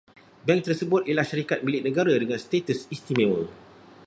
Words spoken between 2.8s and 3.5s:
istimewa